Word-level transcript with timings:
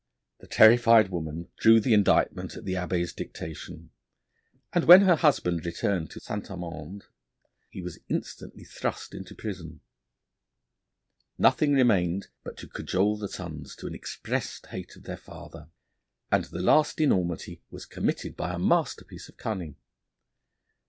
The 0.39 0.47
terrified 0.47 1.09
woman 1.09 1.49
drew 1.59 1.79
the 1.79 1.93
indictment 1.93 2.55
at 2.57 2.65
the 2.65 2.73
Abbé's 2.73 3.13
dictation, 3.13 3.91
and 4.73 4.85
when 4.85 5.01
her 5.01 5.15
husband 5.15 5.63
returned 5.63 6.09
to 6.09 6.19
St. 6.19 6.49
Amand 6.49 7.03
he 7.69 7.83
was 7.83 7.99
instantly 8.09 8.63
thrust 8.63 9.13
into 9.13 9.35
prison. 9.35 9.81
Nothing 11.37 11.73
remained 11.73 12.29
but 12.43 12.57
to 12.57 12.67
cajole 12.67 13.19
the 13.19 13.29
sons 13.29 13.73
into 13.75 13.85
an 13.85 13.93
expressed 13.93 14.65
hatred 14.65 15.03
of 15.03 15.03
their 15.05 15.17
father, 15.17 15.69
and 16.31 16.45
the 16.45 16.63
last 16.63 16.99
enormity 16.99 17.61
was 17.69 17.85
committed 17.85 18.35
by 18.35 18.55
a 18.55 18.57
masterpiece 18.57 19.29
of 19.29 19.37
cunning. 19.37 19.75